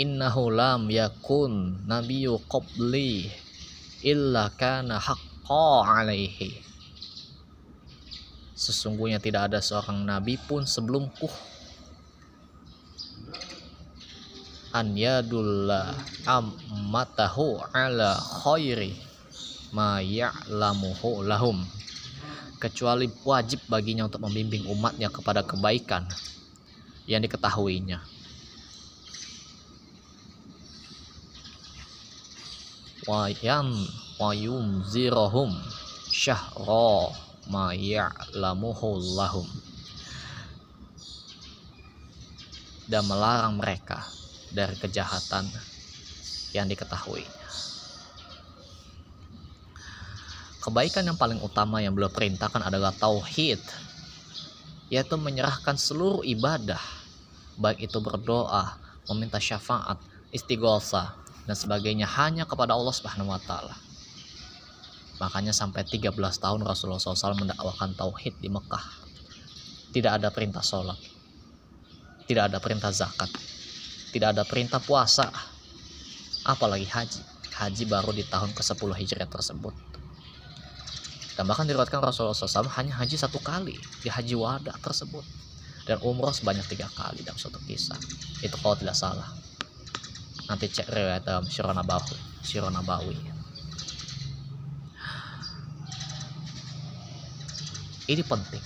[0.00, 3.28] innahu lam yakun nabiyyu qabli
[4.00, 6.64] illa kana haqqa alaihi.
[8.56, 11.28] Sesungguhnya tidak ada seorang nabi pun sebelumku
[14.70, 18.94] an yadulla ammatahu ala khairi
[19.74, 21.66] ma ya'lamuhu lahum.
[22.60, 26.06] Kecuali wajib baginya untuk membimbing umatnya kepada kebaikan
[27.08, 27.98] yang diketahuinya.
[33.08, 33.74] Wayam
[34.20, 35.50] wayum zirohum
[36.14, 37.10] syahro
[37.50, 39.48] ma ya'lamuhu lahum.
[42.90, 44.19] Dan melarang mereka
[44.50, 45.46] dari kejahatan
[46.54, 47.40] yang diketahuinya.
[50.60, 53.64] Kebaikan yang paling utama yang beliau perintahkan adalah tauhid,
[54.92, 56.82] yaitu menyerahkan seluruh ibadah,
[57.56, 58.76] baik itu berdoa,
[59.08, 59.96] meminta syafaat,
[60.28, 61.16] istighosa,
[61.48, 63.72] dan sebagainya hanya kepada Allah Subhanahu wa taala.
[65.16, 68.84] Makanya sampai 13 tahun Rasulullah SAW mendakwakan tauhid di Mekah.
[69.96, 71.00] Tidak ada perintah sholat,
[72.28, 73.32] tidak ada perintah zakat,
[74.10, 75.30] tidak ada perintah puasa,
[76.42, 77.22] apalagi haji.
[77.54, 79.74] Haji baru di tahun ke-10 Hijriah tersebut.
[81.38, 85.22] Dan bahkan diriwayatkan Rasulullah SAW hanya haji satu kali di haji wada tersebut.
[85.86, 87.96] Dan umroh sebanyak tiga kali dalam suatu kisah.
[88.42, 89.30] Itu kalau tidak salah.
[90.50, 93.14] Nanti cek riwayat dalam Syirah Nabawi Syirah Nabawi.
[98.10, 98.64] Ini penting.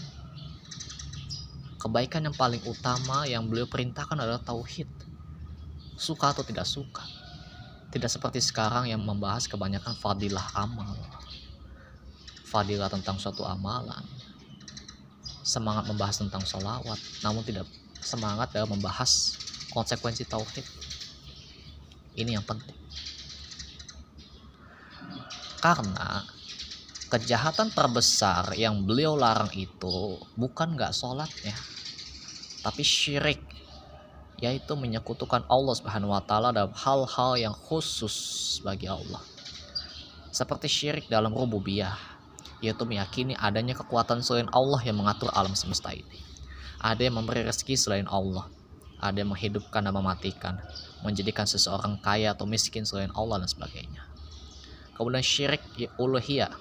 [1.76, 4.88] Kebaikan yang paling utama yang beliau perintahkan adalah tauhid
[5.94, 7.02] suka atau tidak suka.
[7.90, 10.98] Tidak seperti sekarang yang membahas kebanyakan fadilah amal.
[12.46, 14.02] Fadilah tentang suatu amalan.
[15.44, 17.68] Semangat membahas tentang sholawat namun tidak
[18.00, 19.38] semangat dalam membahas
[19.70, 20.66] konsekuensi tauhid.
[22.18, 22.76] Ini yang penting.
[25.62, 26.22] Karena
[27.14, 31.54] kejahatan terbesar yang beliau larang itu bukan nggak sholatnya
[32.64, 33.38] tapi syirik
[34.44, 39.24] yaitu menyekutukan Allah Subhanahu wa taala dalam hal-hal yang khusus bagi Allah
[40.34, 42.14] seperti syirik dalam rububiyah
[42.64, 46.16] yaitu meyakini adanya kekuatan selain Allah yang mengatur alam semesta ini.
[46.80, 48.48] Ada yang memberi rezeki selain Allah,
[48.96, 50.56] ada yang menghidupkan dan mematikan,
[51.04, 54.08] menjadikan seseorang kaya atau miskin selain Allah dan sebagainya.
[54.96, 55.60] Kemudian syirik
[56.00, 56.52] uluhiyah,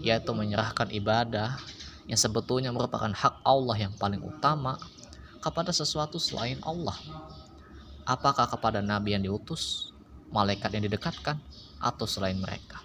[0.00, 1.60] yaitu menyerahkan ibadah
[2.08, 4.80] yang sebetulnya merupakan hak Allah yang paling utama
[5.42, 6.94] kepada sesuatu selain Allah.
[8.06, 9.90] Apakah kepada nabi yang diutus,
[10.30, 11.36] malaikat yang didekatkan,
[11.82, 12.78] atau selain mereka?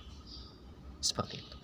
[0.97, 1.57] Seperti itu.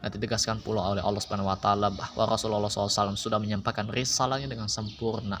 [0.00, 4.68] Nah, ditegaskan pula oleh Allah Subhanahu wa taala bahwa Rasulullah SAW sudah menyampaikan risalahnya dengan
[4.68, 5.40] sempurna.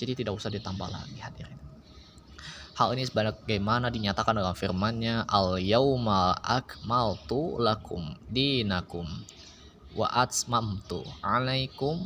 [0.00, 1.60] Jadi tidak usah ditambah lagi hadirin.
[2.80, 9.04] Hal ini sebagaimana dinyatakan dalam firman-Nya, "Al-yauma akmaltu lakum dinakum
[9.92, 12.00] wa atmamtu 'alaikum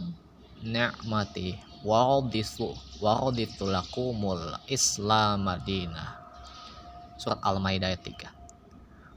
[0.64, 2.72] ni'mati wa raditu
[3.04, 6.24] wa raditu lakumul Islam madinah."
[7.20, 8.32] Surat Al-Maidah ayat 3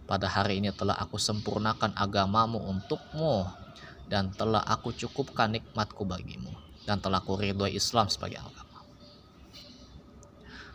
[0.07, 3.47] pada hari ini telah aku sempurnakan agamamu untukmu
[4.07, 6.67] dan telah aku cukupkan nikmatku bagimu.
[6.87, 8.79] dan telah kuridhoi Islam sebagai agama.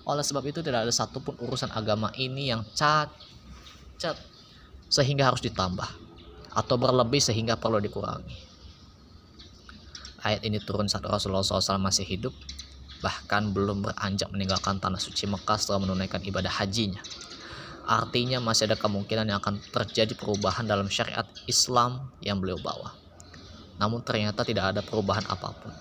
[0.05, 4.21] Oleh sebab itu tidak ada satupun urusan agama ini yang cacat
[4.93, 5.89] sehingga harus ditambah
[6.53, 8.52] atau berlebih sehingga perlu dikurangi.
[10.23, 12.31] Ayat ini turun saat Rasulullah SAW masih hidup,
[13.03, 17.03] bahkan belum beranjak meninggalkan tanah suci Mekah setelah menunaikan ibadah hajinya.
[17.83, 22.95] Artinya masih ada kemungkinan yang akan terjadi perubahan dalam syariat Islam yang beliau bawa.
[23.83, 25.75] Namun ternyata tidak ada perubahan apa pun.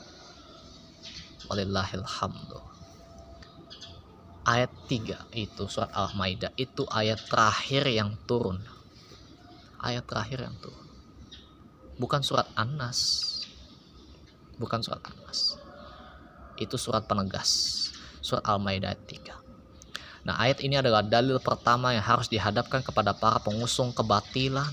[1.45, 2.57] Walillahilhamdu.
[4.41, 8.57] Ayat 3 itu surat Al-Maidah itu ayat terakhir yang turun.
[9.77, 10.89] Ayat terakhir yang turun.
[12.01, 13.30] Bukan surat An-Nas.
[14.61, 15.57] Bukan surat An-Nas.
[16.61, 17.89] Itu surat penegas.
[18.21, 19.41] Surat Al-Maidah ayat 3.
[20.21, 24.69] Nah, ayat ini adalah dalil pertama yang harus dihadapkan kepada para pengusung kebatilan.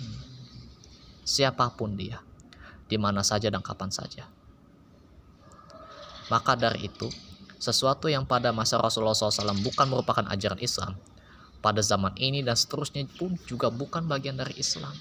[1.24, 2.20] Siapa pun dia,
[2.84, 4.28] di mana saja dan kapan saja.
[6.28, 7.09] Maka dari itu,
[7.57, 11.01] sesuatu yang pada masa Rasulullah SAW bukan merupakan ajaran Islam,
[11.64, 14.93] pada zaman ini dan seterusnya pun juga bukan bagian dari Islam.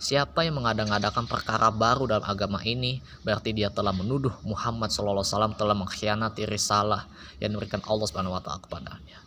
[0.00, 5.76] Siapa yang mengada-ngadakan perkara baru dalam agama ini, berarti dia telah menuduh Muhammad SAW telah
[5.76, 7.08] mengkhianati risalah
[7.42, 9.18] yang diberikan Allah Subhanahu wa taala kepadanya.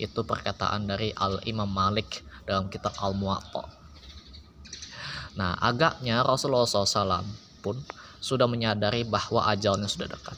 [0.00, 3.68] Itu perkataan dari Al-Imam Malik dalam kitab Al-Muwatta.
[5.38, 7.22] Nah, agaknya Rasulullah SAW
[7.62, 7.78] pun
[8.18, 10.36] sudah menyadari bahwa ajalnya sudah dekat.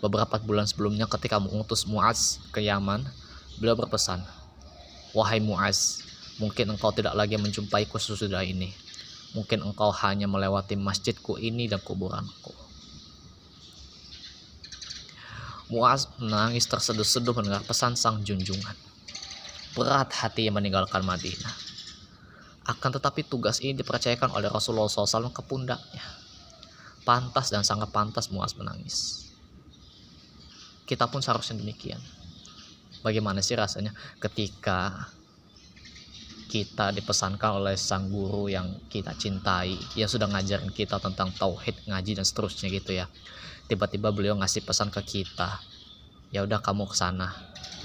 [0.00, 3.04] Beberapa bulan sebelumnya ketika mengutus Muaz ke Yaman,
[3.60, 4.24] beliau berpesan,
[5.12, 6.00] "Wahai Muaz,
[6.40, 8.72] Mungkin engkau tidak lagi menjumpaiku sesudah ini.
[9.36, 12.56] Mungkin engkau hanya melewati masjidku ini dan kuburanku.
[15.70, 18.74] Muaz menangis terseduh-seduh mendengar pesan sang junjungan.
[19.78, 21.54] Berat hati yang meninggalkan Madinah.
[22.66, 26.02] Akan tetapi tugas ini dipercayakan oleh Rasulullah SAW ke pundaknya.
[27.06, 29.30] Pantas dan sangat pantas Muaz menangis.
[30.90, 32.02] Kita pun seharusnya demikian.
[33.06, 35.06] Bagaimana sih rasanya ketika
[36.50, 42.18] kita dipesankan oleh sang guru yang kita cintai yang sudah ngajarin kita tentang tauhid ngaji
[42.18, 43.06] dan seterusnya gitu ya.
[43.70, 45.62] Tiba-tiba beliau ngasih pesan ke kita
[46.34, 47.30] ya udah kamu ke sana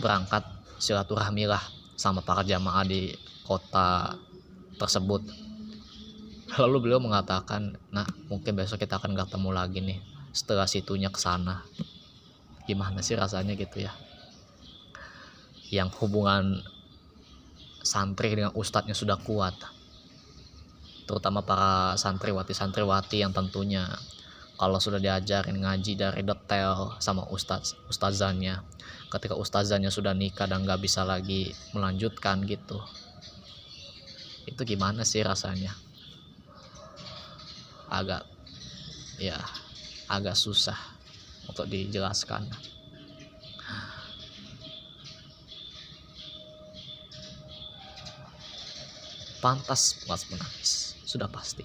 [0.02, 0.42] berangkat
[0.82, 1.62] silaturahmilah
[1.94, 3.14] sama para jamaah di
[3.46, 4.18] kota
[4.82, 5.22] tersebut.
[6.58, 10.00] Lalu beliau mengatakan nah mungkin besok kita akan ketemu lagi nih
[10.34, 11.62] setelah situnya ke sana.
[12.66, 13.94] Gimana sih rasanya gitu ya?
[15.70, 16.66] Yang hubungan
[17.86, 19.54] santri dengan ustadznya sudah kuat.
[21.06, 23.86] Terutama para santriwati-santriwati yang tentunya
[24.58, 28.64] kalau sudah diajarin ngaji dari detail sama ustadz ustazannya
[29.14, 32.82] ketika ustazannya sudah nikah dan nggak bisa lagi melanjutkan gitu.
[34.50, 35.78] Itu gimana sih rasanya?
[37.86, 38.26] Agak
[39.22, 39.38] ya
[40.10, 40.78] agak susah
[41.46, 42.50] untuk dijelaskan
[49.46, 50.98] pantas Muaz menangis.
[51.06, 51.62] Sudah pasti.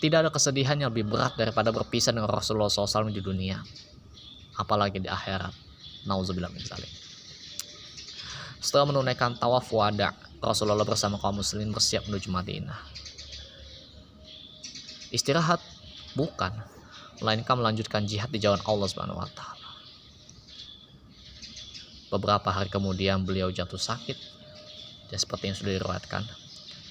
[0.00, 3.60] Tidak ada kesedihan yang lebih berat daripada berpisah dengan Rasulullah SAW di dunia.
[4.56, 5.52] Apalagi di akhirat.
[6.08, 6.64] Nauzubillah min.
[8.64, 12.80] Setelah menunaikan tawaf wada, Rasulullah bersama kaum muslimin bersiap menuju Madinah.
[15.12, 15.60] Istirahat
[16.16, 16.52] bukan,
[17.20, 19.28] melainkan melanjutkan jihad di jalan Allah Subhanahu wa.
[22.12, 24.33] Beberapa hari kemudian beliau jatuh sakit
[25.12, 26.22] ya seperti yang sudah diriwayatkan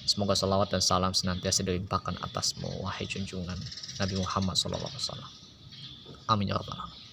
[0.04, 3.56] semoga salawat dan salam senantiasa dilimpahkan atasmu wahai junjungan
[3.96, 4.78] Nabi Muhammad SAW
[6.28, 7.04] amin ya rabbal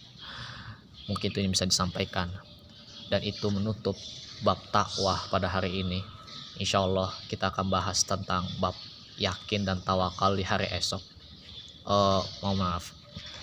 [1.11, 2.31] mungkin itu yang bisa disampaikan.
[3.11, 3.99] Dan itu menutup
[4.39, 5.99] bab takwah pada hari ini.
[6.55, 8.71] Insya Allah kita akan bahas tentang bab
[9.19, 11.03] yakin dan tawakal di hari esok.
[11.83, 12.95] Uh, mohon maaf.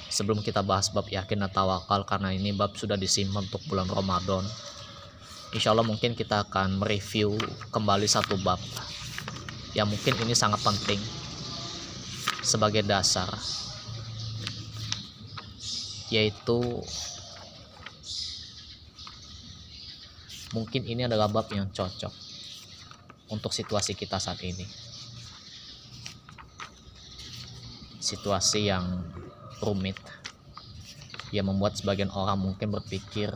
[0.09, 4.49] Sebelum kita bahas bab yakin dan tawakal karena ini bab sudah disimpan untuk bulan Ramadan
[5.57, 7.37] insya Allah mungkin kita akan mereview
[7.73, 8.61] kembali satu bab.
[9.77, 10.99] Yang mungkin ini sangat penting
[12.43, 13.29] sebagai dasar
[16.09, 16.57] yaitu
[20.57, 22.13] mungkin ini adalah bab yang cocok
[23.29, 24.65] untuk situasi kita saat ini.
[28.01, 29.05] Situasi yang
[29.61, 30.01] rumit.
[31.29, 33.29] Yang membuat sebagian orang mungkin berpikir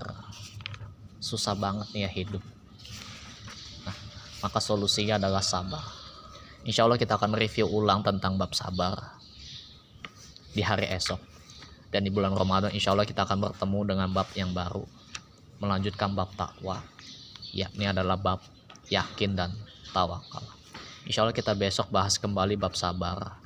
[1.22, 2.42] susah banget nih ya hidup.
[3.86, 3.96] Nah
[4.42, 5.86] maka solusinya adalah sabar.
[6.66, 9.22] Insya Allah kita akan mereview ulang tentang bab sabar
[10.50, 11.18] di hari esok.
[11.94, 14.82] Dan di bulan Ramadan insya Allah kita akan bertemu dengan bab yang baru.
[15.62, 16.82] Melanjutkan bab takwa.
[17.54, 18.42] Yakni adalah bab
[18.90, 19.54] yakin dan
[19.94, 20.42] tawakal.
[21.06, 23.38] Insya Allah kita besok bahas kembali bab sabar.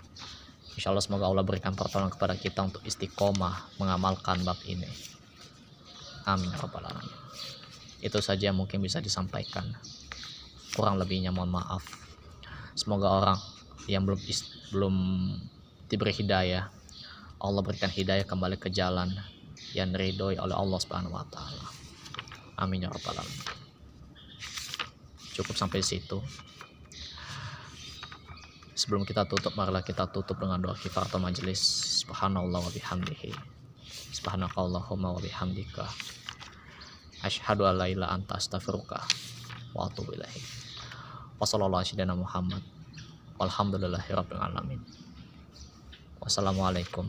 [0.76, 4.88] Insya Allah semoga Allah berikan pertolongan kepada kita untuk istiqomah mengamalkan bab ini.
[6.28, 7.25] Amin ya rabbal.
[8.01, 9.72] Itu saja yang mungkin bisa disampaikan.
[10.76, 11.84] Kurang lebihnya mohon maaf.
[12.76, 13.38] Semoga orang
[13.88, 14.20] yang belum
[14.74, 14.94] belum
[15.88, 16.68] diberi hidayah
[17.36, 19.12] Allah berikan hidayah kembali ke jalan
[19.76, 21.68] yang ridhoi oleh Allah Subhanahu wa taala.
[22.57, 23.44] Amin ya rabbal alamin.
[25.36, 26.16] Cukup sampai situ
[28.76, 31.59] sebelum kita tutup marilah kita tutup dengan doa kifaratul majelis
[32.05, 33.32] subhanallah wa bihamdihi
[34.12, 35.88] subhanakallahumma wa bihamdika
[37.26, 39.02] asyhadu an la ilaha anta astaghfiruka
[39.74, 40.44] wa atubu ilaik.
[41.36, 42.62] Wa sallallahu alaihi Muhammad.
[43.36, 44.80] Walhamdulillahi rabbil alamin.
[46.26, 47.06] Wassalamualaikum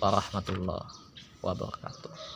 [0.00, 0.88] warahmatullahi
[1.44, 2.35] wabarakatuh